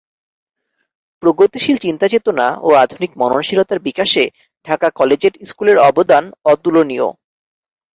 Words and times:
প্রগতিশীল 1.23 1.77
চিন্তাচেতনা 1.77 2.47
ও 2.61 2.69
আধুনিক 2.83 3.11
মননশীলতার 3.17 3.79
বিকাশে 3.79 4.23
ঢাকা 4.67 4.87
কলেজিয়েট 4.99 5.35
স্কুলের 5.49 5.77
অবদান 5.89 6.23
অতুলনীয়। 6.45 7.07